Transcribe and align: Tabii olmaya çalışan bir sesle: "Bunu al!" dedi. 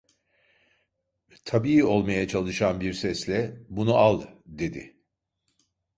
Tabii 1.45 1.83
olmaya 1.83 2.27
çalışan 2.27 2.81
bir 2.81 2.93
sesle: 2.93 3.57
"Bunu 3.69 3.95
al!" 3.95 4.23
dedi. 4.45 4.97